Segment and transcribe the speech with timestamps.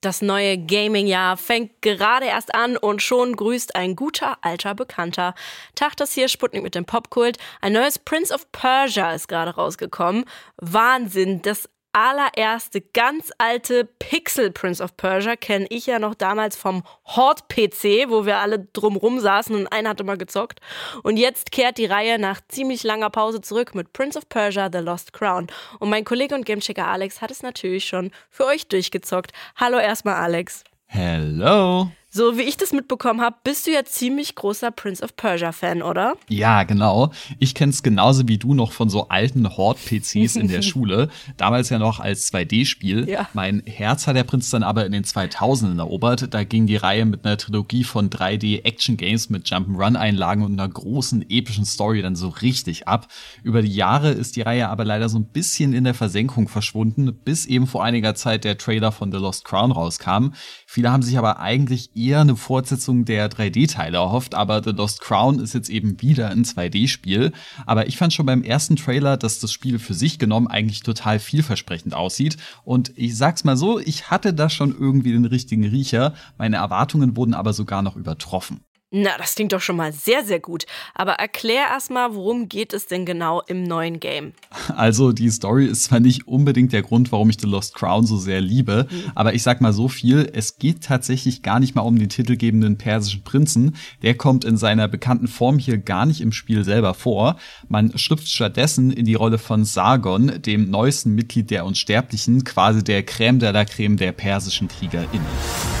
[0.00, 5.34] Das neue Gaming-Jahr fängt gerade erst an und schon grüßt ein guter alter Bekannter.
[5.74, 7.36] Tag das hier Sputnik mit dem Popkult.
[7.60, 10.24] Ein neues Prince of Persia ist gerade rausgekommen.
[10.56, 16.82] Wahnsinn, das allererste ganz alte Pixel Prince of Persia kenne ich ja noch damals vom
[17.06, 20.60] Hort-PC, wo wir alle drumrum saßen und einer hatte mal gezockt.
[21.02, 24.78] Und jetzt kehrt die Reihe nach ziemlich langer Pause zurück mit Prince of Persia The
[24.78, 25.48] Lost Crown.
[25.78, 29.32] Und mein Kollege und Gamechecker Alex hat es natürlich schon für euch durchgezockt.
[29.56, 30.64] Hallo erstmal Alex.
[30.86, 31.90] Hello.
[32.12, 36.14] So wie ich das mitbekommen habe, bist du ja ziemlich großer Prince of Persia-Fan, oder?
[36.28, 37.12] Ja, genau.
[37.38, 41.08] Ich kenne es genauso wie du noch von so alten Horde-PCs in der Schule.
[41.36, 43.08] Damals ja noch als 2D-Spiel.
[43.08, 43.28] Ja.
[43.32, 46.34] Mein Herz hat der Prinz dann aber in den 2000ern erobert.
[46.34, 51.64] Da ging die Reihe mit einer Trilogie von 3D-Action-Games mit Jump'n'Run-Einlagen und einer großen epischen
[51.64, 53.06] Story dann so richtig ab.
[53.44, 57.14] Über die Jahre ist die Reihe aber leider so ein bisschen in der Versenkung verschwunden,
[57.24, 60.30] bis eben vor einiger Zeit der Trailer von The Lost Crown rauskam.
[60.66, 65.38] Viele haben sich aber eigentlich eher eine Fortsetzung der 3D-Teile erhofft, aber The Lost Crown
[65.38, 67.32] ist jetzt eben wieder ein 2D-Spiel.
[67.66, 71.18] Aber ich fand schon beim ersten Trailer, dass das Spiel für sich genommen eigentlich total
[71.18, 72.36] vielversprechend aussieht.
[72.64, 76.14] Und ich sag's mal so, ich hatte da schon irgendwie den richtigen Riecher.
[76.38, 78.60] Meine Erwartungen wurden aber sogar noch übertroffen.
[78.92, 80.66] Na, das klingt doch schon mal sehr, sehr gut.
[80.94, 84.32] Aber erklär erstmal, worum geht es denn genau im neuen Game?
[84.76, 88.16] Also, die Story ist zwar nicht unbedingt der Grund, warum ich The Lost Crown so
[88.16, 89.12] sehr liebe, mhm.
[89.14, 92.78] aber ich sag mal so viel, es geht tatsächlich gar nicht mal um den titelgebenden
[92.78, 93.76] persischen Prinzen.
[94.02, 97.36] Der kommt in seiner bekannten Form hier gar nicht im Spiel selber vor.
[97.68, 103.06] Man schlüpft stattdessen in die Rolle von Sargon, dem neuesten Mitglied der Unsterblichen, quasi der
[103.06, 105.79] Crème de la Crème der persischen KriegerInnen.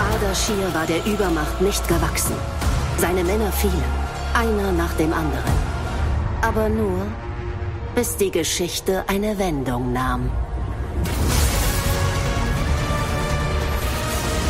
[0.00, 2.34] Ardashir war der Übermacht nicht gewachsen.
[2.98, 3.84] Seine Männer fielen,
[4.34, 5.52] einer nach dem anderen.
[6.42, 7.06] Aber nur,
[7.94, 10.30] bis die Geschichte eine Wendung nahm.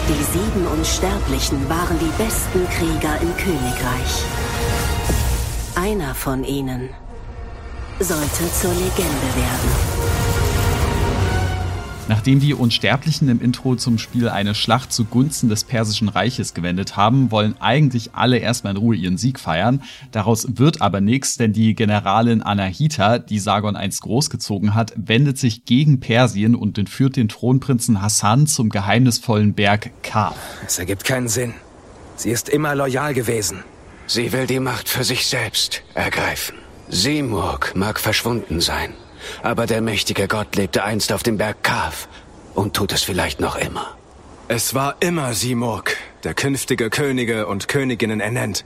[0.08, 4.24] Die sieben Unsterblichen waren die besten Krieger im Königreich.
[5.74, 6.88] Einer von ihnen
[8.00, 10.27] sollte zur Legende werden.
[12.08, 17.30] Nachdem die Unsterblichen im Intro zum Spiel eine Schlacht zugunsten des Persischen Reiches gewendet haben,
[17.30, 19.82] wollen eigentlich alle erstmal in Ruhe ihren Sieg feiern.
[20.10, 25.66] Daraus wird aber nichts, denn die Generalin Anahita, die Sargon einst großgezogen hat, wendet sich
[25.66, 30.34] gegen Persien und entführt den Thronprinzen Hassan zum geheimnisvollen Berg Kaf.
[30.66, 31.52] Es ergibt keinen Sinn.
[32.16, 33.64] Sie ist immer loyal gewesen.
[34.06, 36.56] Sie will die Macht für sich selbst ergreifen.
[36.88, 38.94] Simurg mag verschwunden sein,
[39.42, 42.08] aber der mächtige Gott lebte einst auf dem Berg Kaf
[42.54, 43.96] und tut es vielleicht noch immer.
[44.48, 48.64] Es war immer Simurg, der künftige Könige und Königinnen ernennt.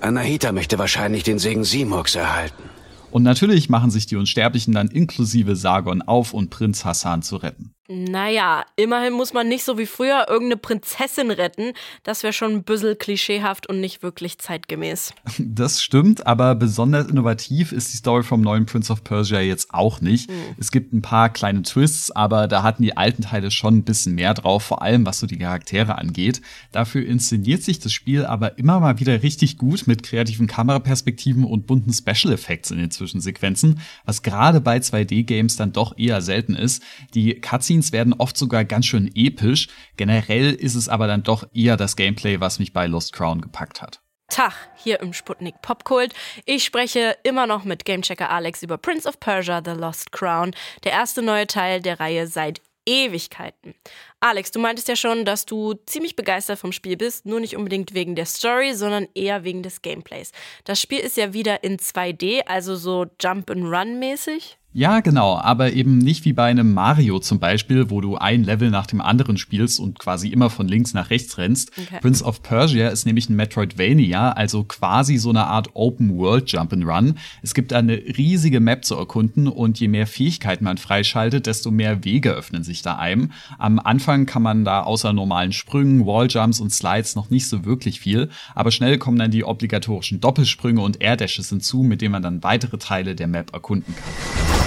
[0.00, 2.62] Anahita möchte wahrscheinlich den Segen Simurgs erhalten.
[3.10, 7.72] Und natürlich machen sich die Unsterblichen dann inklusive Sargon auf, um Prinz Hassan zu retten.
[7.86, 11.74] Naja, immerhin muss man nicht so wie früher irgendeine Prinzessin retten.
[12.02, 15.12] Das wäre schon ein bisschen klischeehaft und nicht wirklich zeitgemäß.
[15.46, 20.00] Das stimmt, aber besonders innovativ ist die Story vom neuen Prince of Persia jetzt auch
[20.00, 20.30] nicht.
[20.30, 20.34] Mhm.
[20.58, 24.14] Es gibt ein paar kleine Twists, aber da hatten die alten Teile schon ein bisschen
[24.14, 26.40] mehr drauf, vor allem was so die Charaktere angeht.
[26.72, 31.66] Dafür inszeniert sich das Spiel aber immer mal wieder richtig gut mit kreativen Kameraperspektiven und
[31.66, 36.82] bunten Special Effects in den Zwischensequenzen, was gerade bei 2D-Games dann doch eher selten ist.
[37.14, 39.68] Die Cutscenes Cutscenes werden oft sogar ganz schön episch.
[39.96, 43.82] Generell ist es aber dann doch eher das Gameplay, was mich bei Lost Crown gepackt
[43.82, 44.00] hat.
[44.28, 46.14] Tag, hier im Sputnik Popkult.
[46.46, 50.52] Ich spreche immer noch mit Gamechecker Alex über Prince of Persia The Lost Crown,
[50.84, 53.74] der erste neue Teil der Reihe seit Ewigkeiten.
[54.20, 57.94] Alex, du meintest ja schon, dass du ziemlich begeistert vom Spiel bist, nur nicht unbedingt
[57.94, 60.32] wegen der Story, sondern eher wegen des Gameplays.
[60.64, 64.58] Das Spiel ist ja wieder in 2D, also so Jump and Run mäßig.
[64.76, 68.70] Ja, genau, aber eben nicht wie bei einem Mario zum Beispiel, wo du ein Level
[68.70, 71.70] nach dem anderen spielst und quasi immer von links nach rechts rennst.
[71.78, 72.00] Okay.
[72.00, 77.14] Prince of Persia ist nämlich ein Metroidvania, also quasi so eine Art Open World Jump'n'Run.
[77.40, 82.04] Es gibt eine riesige Map zu erkunden und je mehr Fähigkeiten man freischaltet, desto mehr
[82.04, 83.30] Wege öffnen sich da einem.
[83.58, 88.00] Am Anfang kann man da außer normalen Sprüngen, Walljumps und Slides noch nicht so wirklich
[88.00, 92.42] viel, aber schnell kommen dann die obligatorischen Doppelsprünge und Airdashes hinzu, mit denen man dann
[92.42, 94.63] weitere Teile der Map erkunden kann.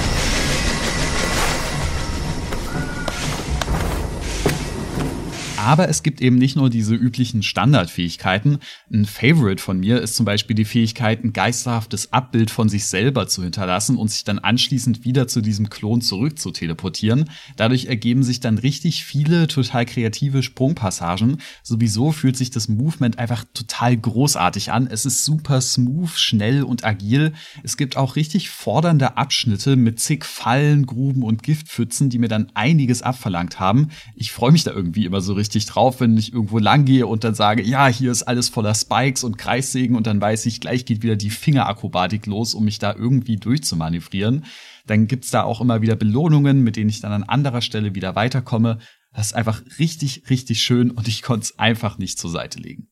[5.67, 8.59] Aber es gibt eben nicht nur diese üblichen Standardfähigkeiten.
[8.89, 13.27] Ein Favorite von mir ist zum Beispiel die Fähigkeit, ein geisterhaftes Abbild von sich selber
[13.27, 17.29] zu hinterlassen und sich dann anschließend wieder zu diesem Klon zurück zu teleportieren.
[17.57, 21.41] Dadurch ergeben sich dann richtig viele total kreative Sprungpassagen.
[21.63, 24.87] Sowieso fühlt sich das Movement einfach total großartig an.
[24.89, 27.33] Es ist super smooth, schnell und agil.
[27.63, 32.53] Es gibt auch richtig fordernde Abschnitte mit zig Fallen, Gruben und Giftpfützen, die mir dann
[32.53, 33.89] einiges abverlangt haben.
[34.15, 37.23] Ich freue mich da irgendwie immer so richtig drauf, wenn ich irgendwo lang gehe und
[37.23, 40.85] dann sage, ja, hier ist alles voller Spikes und Kreissägen und dann weiß ich, gleich
[40.85, 44.45] geht wieder die Fingerakrobatik los, um mich da irgendwie durchzumanövrieren.
[44.85, 48.15] Dann gibt's da auch immer wieder Belohnungen, mit denen ich dann an anderer Stelle wieder
[48.15, 48.79] weiterkomme.
[49.13, 52.87] Das ist einfach richtig, richtig schön und ich konnte es einfach nicht zur Seite legen.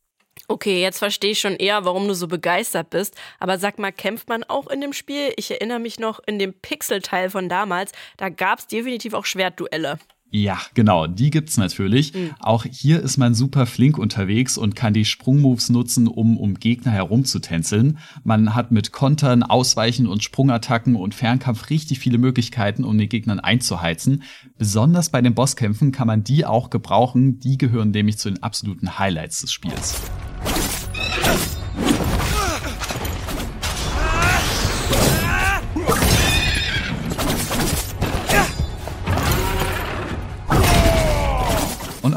[0.48, 3.16] Okay, jetzt verstehe ich schon eher, warum du so begeistert bist.
[3.40, 5.34] Aber sag mal, kämpft man auch in dem Spiel?
[5.38, 9.98] Ich erinnere mich noch in dem Pixel-Teil von damals, da gab es definitiv auch Schwertduelle.
[10.36, 12.14] Ja, genau, die gibt's natürlich.
[12.14, 12.32] Mhm.
[12.42, 16.92] Auch hier ist man super flink unterwegs und kann die Sprungmoves nutzen, um um Gegner
[16.92, 18.00] herumzutänzeln.
[18.26, 23.40] Man hat mit Kontern, Ausweichen und Sprungattacken und Fernkampf richtig viele Möglichkeiten, um den Gegnern
[23.40, 24.24] einzuheizen.
[24.58, 27.40] Besonders bei den Bosskämpfen kann man die auch gebrauchen.
[27.40, 30.02] Die gehören nämlich zu den absoluten Highlights des Spiels.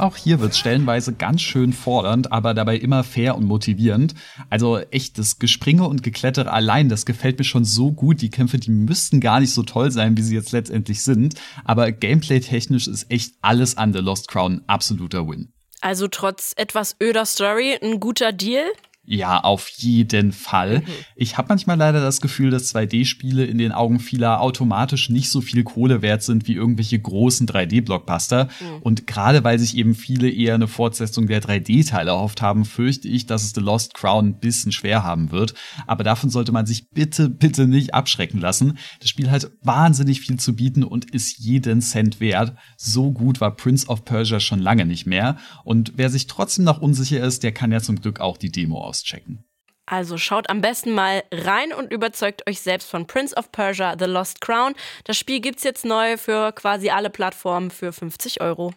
[0.08, 4.14] Auch hier wird es stellenweise ganz schön fordernd, aber dabei immer fair und motivierend.
[4.49, 8.22] Also echt, das Gespringe und Geklettere allein, das gefällt mir schon so gut.
[8.22, 11.34] Die Kämpfe, die müssten gar nicht so toll sein, wie sie jetzt letztendlich sind.
[11.64, 15.52] Aber gameplay-technisch ist echt alles an The Lost Crown absoluter Win.
[15.82, 18.64] Also trotz etwas öder Story ein guter Deal?
[19.10, 20.81] Ja, auf jeden Fall.
[20.81, 20.84] Mhm.
[21.16, 25.40] Ich habe manchmal leider das Gefühl, dass 2D-Spiele in den Augen vieler automatisch nicht so
[25.40, 28.49] viel Kohle wert sind wie irgendwelche großen 3D-Blockbuster.
[28.60, 28.82] Mhm.
[28.82, 33.25] Und gerade weil sich eben viele eher eine Fortsetzung der 3D-Teile erhofft haben, fürchte ich,
[33.25, 35.54] dass es The Lost Crown ein bisschen schwer haben wird.
[35.87, 38.76] Aber davon sollte man sich bitte, bitte nicht abschrecken lassen.
[39.00, 42.54] Das Spiel hat wahnsinnig viel zu bieten und ist jeden Cent wert.
[42.76, 45.38] So gut war Prince of Persia schon lange nicht mehr.
[45.64, 48.84] Und wer sich trotzdem noch unsicher ist, der kann ja zum Glück auch die Demo
[48.84, 49.44] aus auschecken.
[49.90, 54.04] Also schaut am besten mal rein und überzeugt euch selbst von Prince of Persia The
[54.04, 54.74] Lost Crown.
[55.04, 58.66] Das Spiel gibt's jetzt neu für quasi alle Plattformen für 50 Euro.